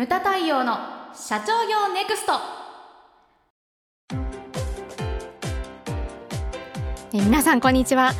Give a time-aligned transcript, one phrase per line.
[0.00, 0.78] ムタ太陽の
[1.14, 2.32] 社長業ネクスト。
[7.12, 8.12] えー皆さんこんにちは、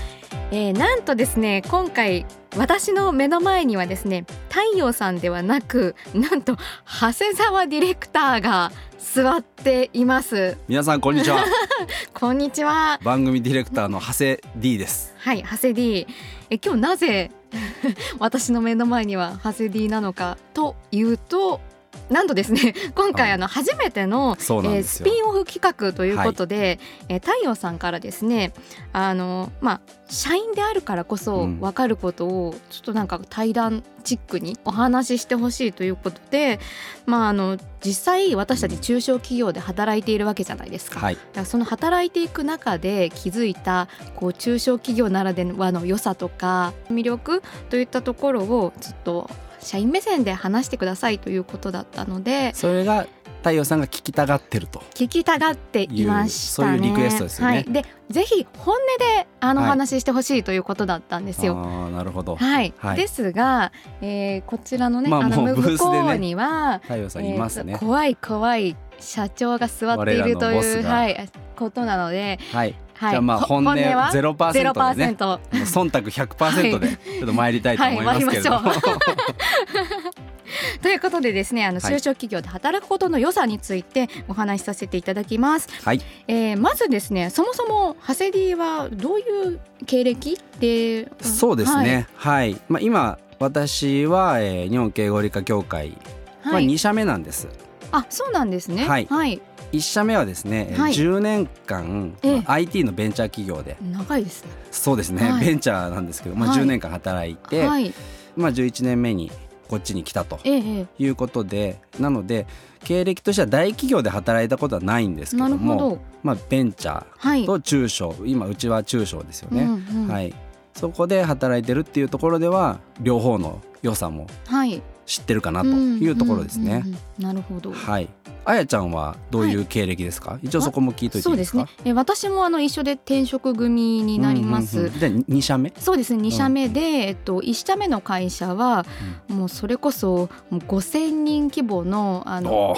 [0.51, 2.27] えーなんとですね今回
[2.59, 10.59] 私の目の前にはですね太陽さんではなくなんと長谷沢ディレクターが座っています。
[10.69, 11.43] 皆さんこんにちは。
[12.13, 13.01] こんにちは。
[13.03, 15.15] 番組ディレクターの長谷 D です。
[15.17, 16.07] はい長谷 D
[16.51, 17.31] え今日なぜ
[18.21, 21.63] 私の目の前には長谷 D なのかというと
[22.09, 23.33] なんとですね 今回はい。
[23.33, 26.79] あの初めての、えースピンオフ企画ということで、
[27.09, 28.53] えー太陽さんからですね
[28.93, 31.61] あのまあ社員であるからこそうん。
[31.61, 36.59] 分かることをちょっとなんか対談チックにお話ししてほしいということで、
[37.07, 41.01] まああの実際私たち中小企業で働いているわけじゃないですか。
[41.01, 41.15] はい。
[41.15, 53.07] だからその働いていく中で気づいたこう中小企業ならではの良さとか魅力といったところをちょっと社員目線で話してくださいということだったのでそれが
[53.41, 54.81] 太陽さんが聞きたがってると。
[54.95, 56.79] 聞きたがっていましたね。
[56.79, 57.55] そういうリクエストですよね。
[57.55, 59.71] はい、でぜひ本音であのおはい。
[59.71, 61.57] 話ししてほしいということだったんですよ。
[61.57, 62.37] ああなるほど。
[62.37, 62.97] はい、はい。
[62.97, 63.73] ですが、
[64.03, 67.73] えーこちらのね、まああの向こうには、太陽さんいますね。
[67.73, 75.17] えーと怖い怖い社長が座っているという、はい、ことなので、はい、はい、じゃあまあほ本音はゼロパーセントでね。
[75.17, 78.81] 0%もう忖度100%でちょっと参りたいと思いますけれども、はい。
[78.81, 78.99] 参
[80.83, 81.93] ということでですねあのはい。
[81.93, 86.03] 中小企業で働くことの良さについてお話しさせていただきます、はい。
[86.29, 91.09] えーまずですねそもそも長谷 D はどういう経歴で？
[91.23, 92.07] そうですね。
[92.17, 95.97] はい、まあ今私は、えー日本敬語理科協会
[96.43, 97.49] ははい、はい2社目なんです、
[97.93, 98.85] あそうなんですね。
[98.87, 99.07] はい。
[99.09, 99.41] はい、
[99.73, 103.77] 1社目はですね、えーはい10年間、え IT のベンチャー企業で。
[103.81, 104.51] 長いですね。
[104.71, 105.47] そうですね、はい。
[105.47, 106.59] ベンチャーなんですけど、まあ、はい。
[106.61, 107.93] 10年間働いて、はい。
[108.37, 109.31] まあ、11年目に
[109.69, 112.47] こっちに来たとえええいうことでなので
[112.85, 115.99] 経歴としては大企業で働いたことはないんですけどもど。
[116.25, 117.43] まあ、ベンチャはい。
[117.45, 120.09] ーと中小今うちは中小ですよね、うんうん。
[120.09, 120.35] はい、
[120.75, 124.83] そこで働いてるっていうところでは両方の良さもはい。
[125.07, 126.83] 知ってるかなというところですね。
[126.85, 127.73] うんうんうんなるほど。
[127.73, 128.09] はい、
[128.45, 131.67] あやちゃんはどういう経歴ですか、一応そこも聞いといてそいういですすね。
[131.85, 135.01] え私もあの一緒で転職組になります、うんうんうん。
[135.01, 135.73] で2社目？
[135.77, 136.23] そうですね。
[136.23, 138.87] 2社目で、えっと、1社目の会社は、
[139.29, 142.77] もうそれこそもう5,000人規模のあの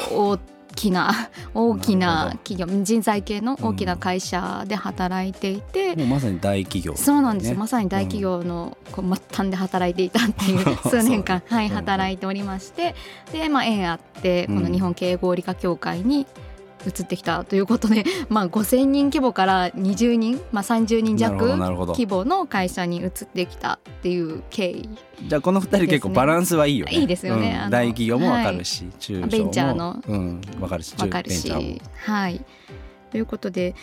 [0.82, 7.54] きな大きな 企業人材系の大きな会社で働いていて、もうまさに大企業、そうなんです、ね。
[7.54, 11.74] まさに大企業のこう末端で働いていたっていう数年間、はい、うん。
[11.74, 12.94] 働いておりまして。
[13.32, 16.26] で、まあ、縁あってこの日本経営合理化協会に
[16.86, 24.88] 移ってきたということで、 まあ、5,000人規模から20人、まあ、30人弱規模の会社に移ってきたっていう経緯
[25.28, 26.92] じゃあこの二人結構バランスはいいよね。
[26.92, 27.60] いいですよね。
[27.64, 27.70] うん。
[27.70, 29.26] 大企業もわかるし、中小も。
[29.28, 30.02] ベンチャーの。
[30.06, 30.40] うん。
[30.60, 31.60] わかるし、かるベンチャーも。
[31.60, 31.82] し。
[31.96, 32.44] はい、
[33.10, 33.74] ということで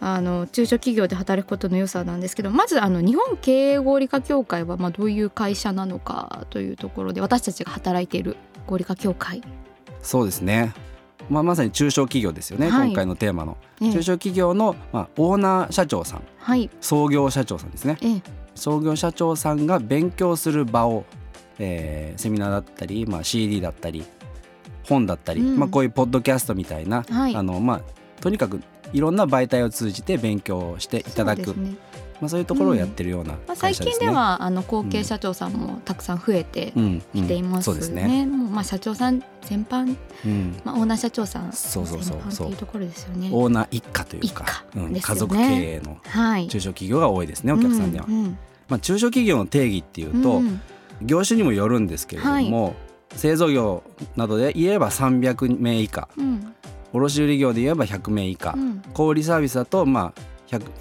[0.00, 8.36] あの中小企業で働くことの良さなんですけどまずあの日本経営合理化協会はまあどういう会社なのかというところで私たちが働いている
[8.66, 9.42] 合理化協会、
[10.02, 10.74] そうですね。
[11.28, 12.68] まあまさに中小企業ですよね。
[12.70, 12.88] はい。
[12.88, 13.56] 今回のテーマの。
[13.80, 13.92] ええ。
[13.92, 16.70] 中小企業のまあオーナー社長さん、はい。
[16.80, 17.98] 創業社長さんですね。
[18.00, 18.22] ええ。
[18.54, 21.04] 創業社長さんが勉強する場を、
[21.58, 24.04] えーセミナーだったり、まあ CD だったり
[24.88, 25.58] 本だったり、うん。
[25.58, 27.36] まあこういうポッドキャストみたいな、はい。
[27.36, 27.80] あのまあ
[28.20, 28.60] とにかく
[28.92, 31.48] いろんな媒体を通じて勉強していただく。
[31.54, 31.76] ね
[32.24, 34.06] まあ、そういうところをやってるようなまあ、最会社ですね。
[34.06, 37.02] 近ではあの後継社長さんもたくさん増えてうん。
[37.14, 37.22] うん。
[37.22, 38.06] きていますそうですね。
[38.08, 38.26] ね。
[38.26, 43.28] もうまあ社長さん全般、うん、まあ、オーナー社長さん全般っていうところですよね。
[43.30, 45.00] オーナー一家というか、ね。
[45.00, 46.48] 家族経営のはい。
[46.48, 48.06] 中小企業が多いですね、お客さんでは。
[48.08, 48.38] うんうん。
[48.68, 50.60] まあ、中小企業の定義っていうと、うん
[51.02, 52.76] 業種にもよるんですけれども、
[53.16, 53.82] 製造業
[54.16, 56.08] などで言えば300名以下。
[56.16, 56.54] うん。
[56.92, 58.82] 卸売業で言えば100名以下、うん。
[58.94, 60.33] 小売サービスだとまあ100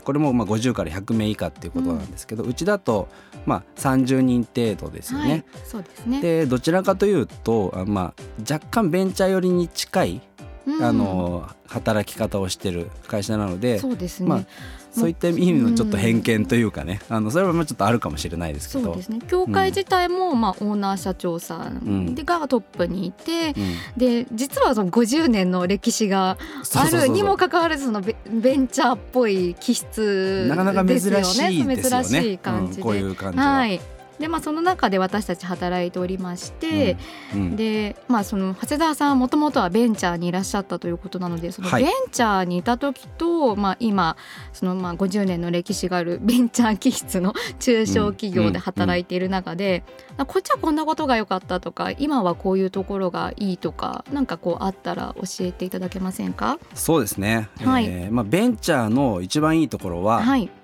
[0.03, 3.07] これもまあ50から100名以下っていうことなんですけど、うちだと
[3.45, 5.29] まあ30人程度ですよね。
[5.29, 6.21] はい、そうですね。
[6.21, 10.21] でどちらかというとあまあ若干ベンチャー寄りに近い、
[10.65, 14.29] うんあの働き方をしてる会社なのでそうですね。
[14.29, 14.45] まあ
[14.93, 18.85] そういった意味のちょっと偏見というかね、あのそれはまあちょっとあるかもしれないですけど。
[18.85, 19.19] そうですね。
[19.27, 23.73] 協会自体も、まあオーナー社長さんでがトップにいて、うん。
[23.97, 26.37] で実はその50年の歴史が
[26.75, 31.77] あるにもかかわらずそのベベンチャーっぽい気質なかなか珍しいですよね。
[31.77, 33.79] 珍しい感じで、うんこういう感じは、はい。
[34.19, 36.97] でまあその中で私たち働いておりまして、
[37.33, 37.55] うんうん。
[37.55, 41.83] でまあその長谷澤さんはもともとはベンチャーにいらっしゃったということなのでそのはい。
[41.83, 44.15] ベンチャーにいた時と、まあ今
[44.53, 49.83] そのまあ50年の歴史があるベンチャー気質の中小企業で働いている中で、
[50.17, 56.59] あこっちはこんなことが良かったとか今はこういうところがいいとかなんかこうあったら教えていただけませんか？
[56.75, 57.85] そうですね、はい。
[57.85, 60.45] えーまあ、ベンチャーの一番いいところは、はい。
[60.45, 60.62] まあ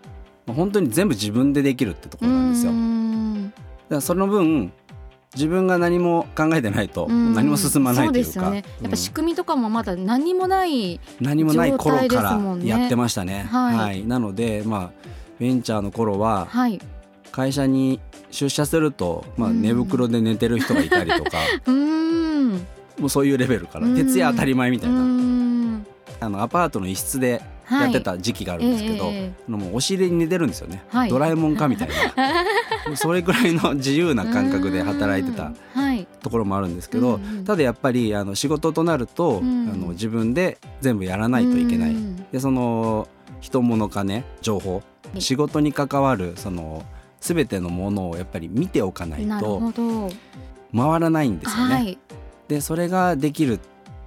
[0.53, 2.71] 本当に全部自分でできるってところなんですよ。
[2.71, 3.53] だん。
[3.89, 4.71] からその分
[5.35, 7.33] 自分が何も考えてないとうん。
[7.33, 8.63] 何も進まないというか、そうですよね。
[8.81, 13.43] やっぱ仕うん組みとかもまだ何もない、何もない頃からやってましたね。
[13.49, 14.05] はい。
[14.05, 15.09] なので、まあ、
[15.39, 16.79] ベンチャーの頃ははい。
[17.31, 17.99] 会社に
[18.31, 19.61] 出社すると、まあ、うん。
[19.61, 21.37] 寝袋で寝てる人がいたりとか、
[21.67, 22.51] うーん。
[22.99, 23.85] もうそういうレベルから。
[23.85, 23.95] うん。
[23.95, 25.85] 徹夜当たり前みたいうな、ん。
[26.21, 27.41] あのアパートの一室で
[27.71, 31.09] やってた時期があるんですけど、はいえええあのもうお尻に寝てるんですよね、はい。
[31.09, 32.95] ドラえもんかみたいな。
[32.95, 35.51] それくらいの自由な感覚で働いてた
[36.21, 39.69] ところもあるんですけど、うんうんただやっぱりあの仕事となると、うん。
[39.73, 41.91] あの自分で全部やらないといけない。
[41.91, 43.07] うんでその
[43.41, 44.83] 人物金情報
[45.15, 45.21] い。
[45.21, 46.83] 仕事に関わるその
[47.21, 49.71] 全てのものをやっぱり見ておかないと
[50.75, 51.73] 回らないんですよね。
[51.73, 51.97] はい。
[52.47, 53.59] でそれができるっ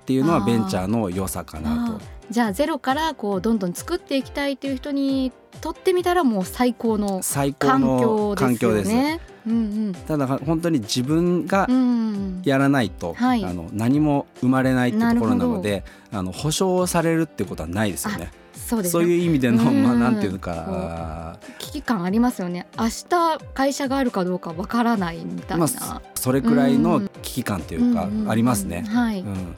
[0.04, 1.92] ていうのはベンチャーの良さかなと。
[1.94, 1.98] あ。
[2.32, 7.20] じゃあゼロからこうどんどん作っていきたいという人にとってみたらもう最高の
[7.58, 8.90] 環の境です環境です。
[8.90, 9.20] よね。
[9.46, 9.94] うん。
[10.08, 13.44] ただ本当に自分がうんうんやらないと、はい。
[13.44, 18.32] あの何も生まれないっていうところなのであの保証されるってことはないですよね。
[18.54, 22.66] そうですそうねいう意味での、うんまあなんていうのか、危機感ありますよね。
[22.78, 28.30] 明日会社があるかどうかわからないみたいな、まあそれくらいの危機感というか、んんん。
[28.30, 28.86] ありますね。
[28.88, 29.56] はい、うん、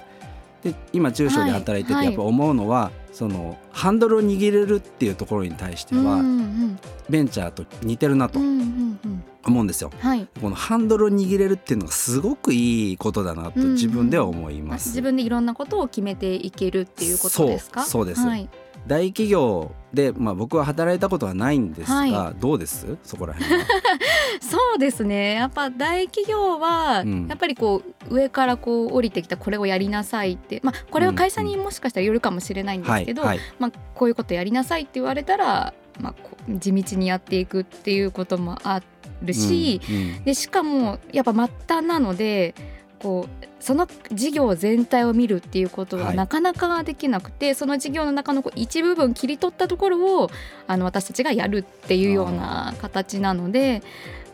[0.64, 2.06] で今中小で働いてはい。
[2.06, 6.78] てやっぱ思うのは、そのハンドルを握れるっていうところに対しては、うんうん
[7.11, 8.99] ベンチャーと似てるなとうんうんうん。
[9.05, 9.90] うん思うんですよ。
[9.99, 10.26] はい。
[10.40, 14.88] このハンドルを握れるっていうのがすごくいいことだなと自分では思いあます。
[14.88, 17.82] 自分でいろんなことを決めていけるっていうことですか？
[17.82, 18.22] そうそうです。
[18.22, 18.49] はい、
[18.87, 22.97] 大企業で、まあ、僕は働いたことはないんですが、はどうです？
[23.03, 23.65] そこら辺は。
[24.41, 25.35] そうですね。
[25.35, 27.26] やっぱ大企業はうん。
[27.29, 33.47] やっぱりこう上からこう降りてきたこれをやりなさいって、まあ、これは会社にもしかしたらよるかもしれないんですけど、はいはい。
[33.59, 36.15] まあ、こういうことやりなさいって言われたら、まあ、
[36.49, 38.82] 地道にやっていくっていうこともあ
[39.23, 40.25] るし、うんうん。
[40.25, 42.55] でしかもやっぱ末端なので
[43.05, 50.31] こうその事業全体を見るっていうことははいなかなかできなくて、その事業の中の一部分切り取ったところを
[50.67, 53.83] あの私たちがやるっていうような形なので。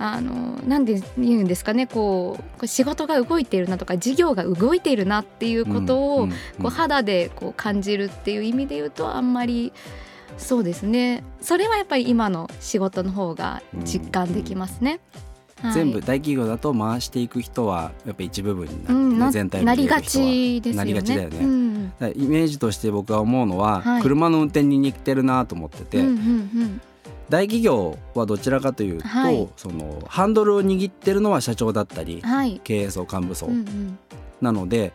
[0.03, 9.75] あのなんで言うんですかねこう仕事が動いているなとか事業が動いているなっていうことを、うんうんこう肌でこう感じるっていう意味で言うとあんまり
[10.39, 15.01] そうですねそれはやっぱり今の仕事の方が実感できますね。
[15.61, 15.73] はい。
[15.75, 20.77] 全部大企業だと回していく人はやっぱ一部分になって、うん、な全体をなりがちですよね。
[20.79, 21.39] なりがちだよね。
[21.39, 21.93] うん。
[22.17, 24.03] イメージとして僕は思うのは、はい。
[24.03, 26.81] 車の運転に似てるなと思ってて、うんうん
[27.31, 29.49] 大企業はどちらかというと、はい。
[29.57, 33.99] そのハンドルを握ってるのは社長だったりうん、はい、経営層幹部層うんうん。
[34.41, 34.93] なので、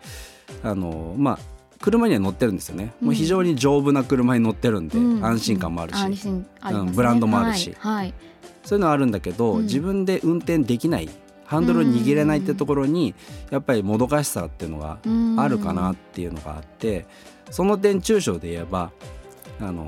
[0.61, 1.39] あのまあ
[1.79, 3.07] 車には乗ってるんですよね、うん。
[3.07, 5.25] もう非常に丈夫な車に乗ってるんで、うん。
[5.25, 6.45] 安心感もあるし、うん
[6.93, 7.73] ブランドもあるし。
[7.79, 8.13] はいはい
[8.65, 9.63] そういうのはあるんだけど、うん。
[9.63, 11.09] 自分で運転できない
[11.45, 13.15] ハンドルを握れないってところに、
[13.51, 15.39] やっぱりもどかしさっていうのがうん。
[15.39, 17.05] あるかなっていうのがあって、
[17.51, 18.91] その点中小で言えば
[19.61, 19.87] あの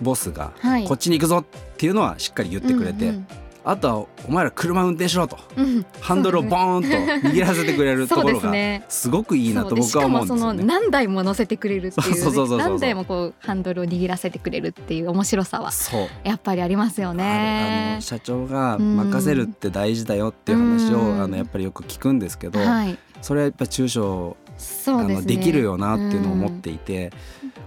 [0.00, 0.86] ボスがはい。
[0.86, 1.44] こっちに行くぞっ
[1.76, 3.26] ていうのはしっかり言ってくれて、うん
[3.64, 5.38] あとはお前ら車運転しろと。
[5.56, 5.64] うん。
[5.64, 6.82] うんハンドルをボーン
[7.22, 8.52] と握らせてくれるところが
[8.90, 10.64] すごくいいなと僕は思うんですしかもそのよね。
[10.64, 16.08] 何台も乗せてくれるっていう何台もこうハンドルを握らせてくれるっていう面白さはそう。
[16.24, 18.00] やっぱりありますよあるあねの。
[18.02, 21.22] 社長が任せるって大事だよっていう話を、うん。
[21.22, 25.16] あのやっぱりよく聞くんですけど、はい、それはやっぱり中小そうですね。
[25.16, 27.12] あのできるよなっていうのを思っていて、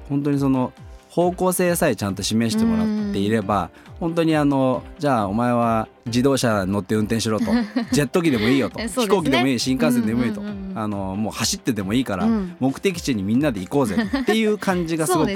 [0.10, 0.74] 本当にその
[1.18, 7.46] 方向性さえちゃんと示してもらっていれば、本当にあのじゃあお前は自動車乗って運転しろと。
[7.92, 8.88] ジェット機でもいいよと、ね。
[8.88, 10.78] 飛行機でもいい新幹線でもいいと、うんうんうんうん。
[10.78, 12.56] あのもう走ってでもいいから、うん。
[12.60, 15.32] 目的地にみんなで行こうぜっていう感じがすそごく。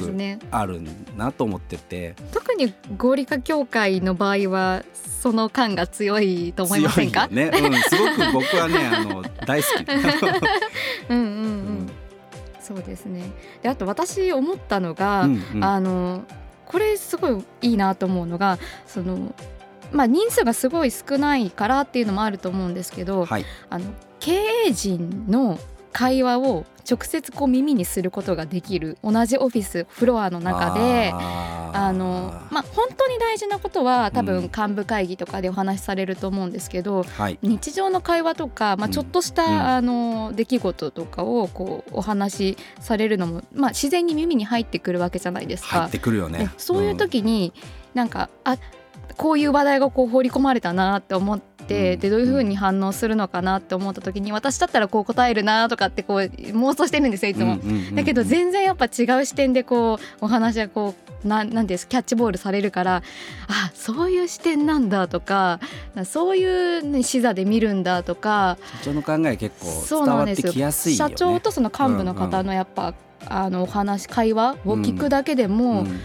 [0.51, 0.81] ある
[1.17, 7.27] なと思ってて、特に合理化協会の場合はその感が強いと思いませんか？
[7.31, 9.81] ね、うん、すごく僕はねあの大好き。
[11.09, 11.27] うんうんう
[11.87, 11.90] ん。
[12.73, 13.31] そうですね。
[13.61, 16.23] であと私思ったのが、うんうんあの
[16.65, 19.33] これすごいいいなと思うのがその。
[19.91, 23.83] まあ、人数がすごい少ないからっていうのもあると思うんですけど、はいあの
[24.21, 24.31] 経
[24.67, 25.59] 営陣の
[25.91, 34.25] 会話を直接こう耳にすることができる同じオフィスフロアの中であのまあ本当に大事なことは多うん。
[34.25, 37.39] 分幹部会議とかでお話しされると思うんですけど、はい。
[37.41, 38.91] 日常の会話とか、まあ、うん。
[38.91, 39.61] ちょっとした、うん。
[39.61, 45.81] あの出来事とかをこうお話しされるのも、まあ、自然に耳に入ってくるわけじゃないですか。
[45.81, 45.91] 入っ。
[45.91, 47.53] てくるよでねそういう時に、
[47.93, 48.57] なんかあ
[49.17, 51.67] こういう話題がこう放り込まれたなって思って、うん。
[51.67, 57.53] でどういうふうに反応するのかなって思った時に私だったらこう答えるなとかってこう妄想してるんですよいつも。
[57.53, 63.03] うんうんうんうんだけど全然やっぱ違う視点でこうお話がこうななんですキャッチボールされるから
[63.47, 65.59] あそういう視点なんだとか
[66.05, 71.13] そういう、ね、視座で見るんだとか社長の考え結構そう伝わってきやすいよね。
[71.13, 72.93] 社長とその幹部の方のやっぱ、
[73.25, 75.99] あのお話会話を聞くだけでも、うん。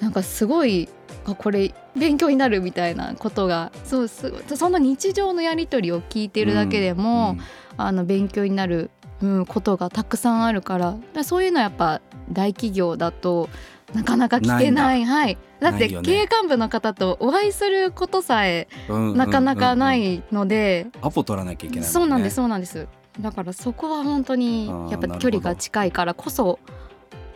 [0.00, 0.88] なんかすごい
[1.32, 7.40] あこれ勉強になるみたいなことがそうすその日常のやり取りを聞いてるだけでも、うん
[7.78, 8.90] あの勉強になる、
[9.22, 13.48] うん、ことがたくさんあるからそういうのはやっぱ大企業だと
[13.94, 15.04] なかなか聞けない。
[15.04, 22.86] はい、だって経営幹部の方とお会いすることさえうんなかなかなうんうんいので、アポ取らなきゃいけないそうなんですそうなんです。
[23.20, 26.58] だからそこは本当にやっぱ距離が近いからこそ、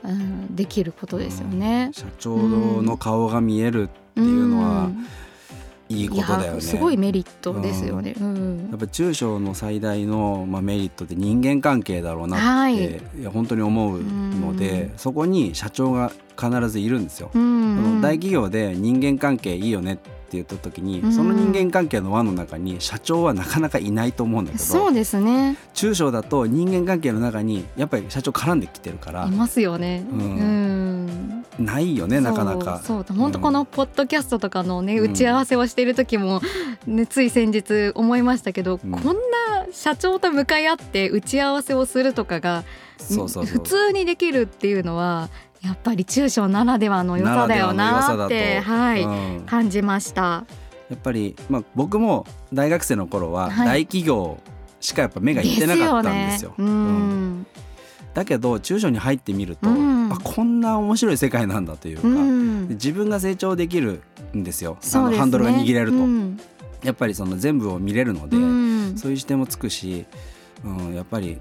[0.05, 1.91] うん、できることですよね。
[1.93, 5.07] 社長の顔が見えるっていうのはん。
[5.89, 6.61] いいことだよね。
[6.61, 8.15] すごいメリットですよね。
[8.19, 8.69] うん。
[8.71, 12.89] やっぱ中小の最大の、まあ、メリットって人間関係だろうなって、はい。
[12.89, 14.99] い、や本当に思うので、うん。
[14.99, 17.31] そこに社長が必ずいるんですよ。
[17.35, 17.79] うん。
[17.79, 21.13] あの大企業で人間関係いいよねって言った時に、うん。
[21.13, 25.57] その人間関係の輪の中に社長はなかなかいないと思うんだけどそうですね。
[25.75, 30.05] 中小だと人間関係の中にやっぱり社長絡んできてるからいますよね。
[30.11, 31.07] ううん。
[31.07, 32.81] んないよねなかなか。
[32.85, 33.05] そう。
[33.07, 35.11] そう本当このポッドキャストとかのね、うん。
[35.13, 36.41] 打ち合わせをしている時も、
[36.87, 38.91] ね、つい先日思いましたけど、うん。
[38.91, 42.65] こんな社長と向かい合って打ち合わせをするとかが
[42.99, 43.59] そうそうそう。
[43.59, 45.29] 普通にできるっていうのは
[45.63, 49.47] やっぱり中小ならではの良さだよなって、はいうん。
[49.47, 50.45] 感じました。
[50.91, 53.67] やっぱり、まあ、僕も大学生の頃ははい。
[53.67, 54.39] 大企業
[54.81, 56.51] しかやっぱ目がいってなかったんですよ。
[56.51, 56.71] ですよね。
[56.71, 57.47] うん。
[58.13, 60.13] だけど中小に入ってみると、うん。
[60.13, 62.69] あこんな面白い世界なんだというか、うん。
[62.71, 64.03] 自分が成長できる
[64.37, 64.73] んですよ。
[64.73, 66.41] ねあのハンドルが握れると、うん。
[66.83, 68.99] やっぱりその全部を見れるので、うん。
[68.99, 70.07] そういう視点もつくし、
[70.65, 71.39] うん、やっぱり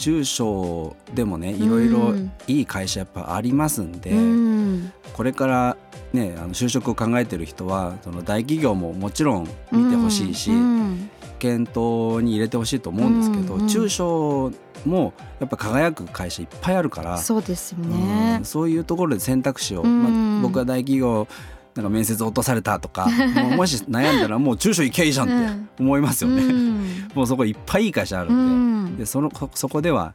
[0.00, 4.92] 中小でもねいろいろうんいい会社やっぱありますんで、うん。
[5.12, 5.76] これから
[6.12, 11.10] ねあの就職を考えてる人はその大企業ももちろん見てほしいし、うん。
[11.38, 14.52] 検討に入れてほしいと思うんですけど、うんうん中小
[14.86, 18.44] もやっぱ輝く会社いっぱいあるから、そうですようねん。
[18.46, 20.02] そういうところで選択肢を、うん。
[20.02, 21.28] まあ、僕は大企業
[21.74, 26.42] なんか面接落とされたとかもうもし悩んだらもう中小行けばいいじゃんって思いますよね。
[26.42, 27.08] うん。
[27.14, 28.96] もうそこいっぱいいい会社あるうんで,、ん。
[28.96, 30.14] でそのそこでは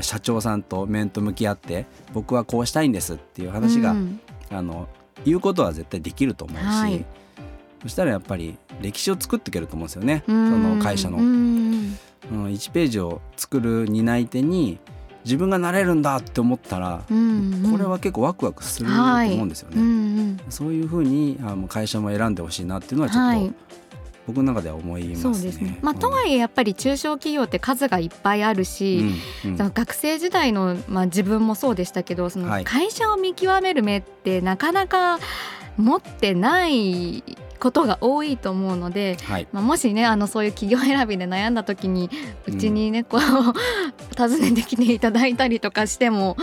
[0.00, 4.20] 社長さんと面と向き合って僕はこうしたいんですっていう話が、うん。
[4.50, 4.88] あの
[5.24, 7.04] 言うことは絶対できると思うし、はい。
[7.82, 10.50] そしたらやっぱり歴史を作っていけると思うんですよね、うん。
[10.50, 11.18] その会社の。
[11.18, 11.98] うん。
[12.32, 14.78] うん、1ページを作る担い手に
[15.24, 19.76] 自分がなれるんだって思ったら、うんこれは結構ワクワクするとはい思うんですよね。
[19.80, 19.90] うんう
[20.22, 20.40] ん。
[20.50, 23.54] そういうふうにあの会社も選んでほしいなっていうのはちょっと、はい。
[24.26, 25.34] 僕の中では思いますね。
[25.34, 25.78] そうですね。
[25.82, 29.04] まあとはいえやっぱり中小企業って数がいっぱいあるし、
[29.44, 32.64] うんうん学生時代の、まあ、自分もそうでしたけどそのはい。
[32.64, 35.18] 会社を見極める目ってなかなか
[35.76, 37.22] 持ってない
[37.64, 42.10] ことが多いと思うので、はい、まあ、もしねあのそういう企業選びで悩んだ時に
[42.46, 43.20] うちにね、こう
[44.20, 46.36] 訪ねてきていただいたりとかしても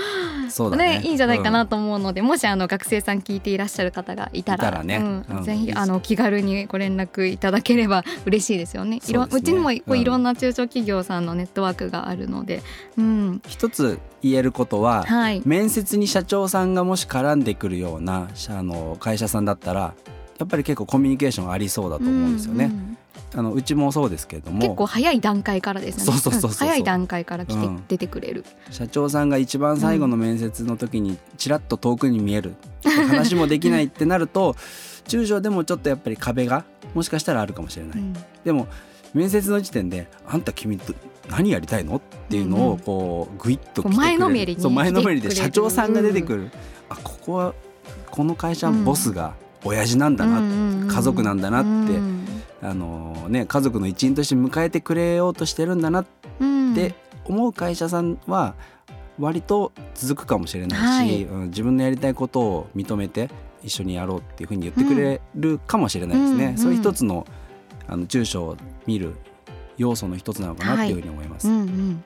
[0.49, 0.99] そうだね。
[0.99, 4.97] ねいいんじゃないかなと思うので、もしあの学生さん聞いていらっしゃる方がいたらいたらね。
[4.97, 5.43] うんうん。
[5.43, 8.99] ぜひあの気軽にご連絡いただければ嬉しいですよね。
[9.07, 9.41] うね。
[9.43, 12.63] ちにもいろんな中小企業さんのネットワークがあるので、
[12.97, 19.93] うん、一つ言えることは、はい、面接に社長さんがもし絡んでくるようなあの会社さんだったら
[20.41, 22.65] やっぱり結構コミュニケーションありそうだと思うんですよね。
[22.65, 22.97] うんうん
[23.33, 24.59] あのうちもそうですけれども。
[24.59, 26.03] 結構早い段階からですね。
[26.03, 26.67] そうそうそうそうそう。
[26.67, 28.43] ん早い段階から来て、うん出てくれる。
[28.71, 34.57] 社長さんが一番最後の面接の時にちらっと遠くに見える話もできないってなると
[35.07, 37.99] 中小でもちょっとやっぱり壁がもしかしたらあるかもしれない。
[37.99, 38.13] うん。
[38.43, 38.67] でも
[39.13, 40.93] 面接の時点で「あんた君と
[41.29, 42.71] 何やりたいの?」っていうのうんうん。
[42.73, 46.51] をこうグイッと前のめりにそう前のめりで社長さんが出てくる、
[46.89, 47.53] あここは
[48.09, 51.99] この会社のボスが親父なんだな、家族なんだなって
[52.63, 56.05] あのね、家族の一員として迎えてくれようとしてるんだなっ
[56.39, 56.73] うん。
[56.73, 58.55] て思う会社さんは
[59.19, 61.23] 割と続くかもしれないし、はい。
[61.23, 63.29] うん自分のやりたいことを認めて
[63.63, 66.45] 一緒にやろうっていうふうに言ってくれるかもしれないですね。
[66.45, 67.25] うんそういう一つの
[67.87, 69.13] あの中小を見る
[69.77, 71.47] 要素の一つなのかなっていうふうに思います。
[71.47, 72.03] うんうん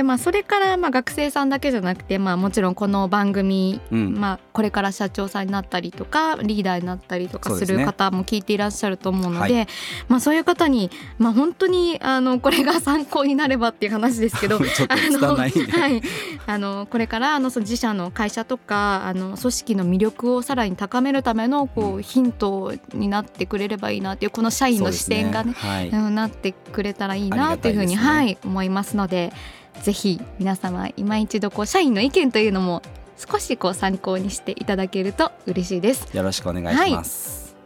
[0.00, 4.14] でまあそれからまあ学生さんだけじゃなくてまあもちろんこの番組、うん。
[4.18, 9.66] まあこれから社長さんになったりとかリーダーになったりとかする方も聞いていらっしゃると思うので、は
[10.08, 16.02] まあそういう方にまあ本当にあのこれが参考になればっていう話ですけど ちょっと拙いんで、はい、
[16.46, 25.88] あのこれからあの自社の会社とかあの組織の魅力をさらに高めるためのこううヒントになってくれればいいなっていうこの社員の視点がねそうですはい。
[25.90, 29.32] うんなってくれたらいいなというふうに、ありがたはいい思いますので
[29.82, 32.82] ぜひ皆様今一度こう社員の意見というのも
[33.16, 36.16] 少しこう参考にしていただけると嬉しいです。
[36.16, 37.56] よろしくお願いします、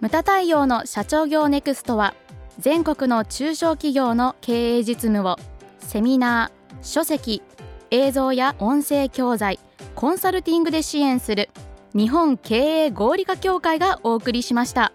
[0.00, 2.14] ムタ太陽の社長業ネクストは
[2.58, 5.36] 全国の中小企業の経営実務を
[5.80, 7.42] セミナー書籍
[7.90, 9.58] 映像や音声教材
[9.94, 11.50] コンサルティングで支援する
[11.94, 14.92] 日本経営合理化協会がお送りしました。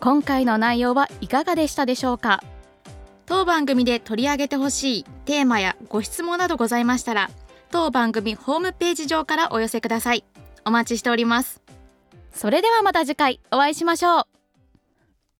[0.00, 2.42] 今回の内容はいかがでしたでしょうか？
[3.28, 7.30] 当番組で取り上げてほしいテーマやご質問などございましたら
[7.70, 10.24] 当番組ホームページ上からお寄せください。
[10.64, 11.60] お待ちしております。
[12.32, 14.37] それではまた次回お会いしましょう。